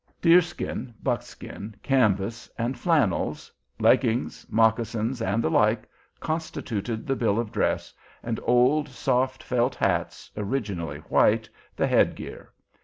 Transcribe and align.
Deerskin, 0.19 0.95
buckskin, 1.03 1.75
canvas, 1.83 2.49
and 2.57 2.75
flannels, 2.79 3.51
leggings, 3.79 4.47
moccasins, 4.49 5.21
and 5.21 5.43
the 5.43 5.49
like, 5.51 5.87
constituted 6.19 7.05
the 7.05 7.15
bill 7.15 7.37
of 7.37 7.51
dress, 7.51 7.93
and 8.23 8.39
old 8.41 8.89
soft 8.89 9.43
felt 9.43 9.75
hats, 9.75 10.31
originally 10.35 11.01
white, 11.01 11.47
the 11.75 11.85
head 11.85 12.15
gear. 12.15 12.51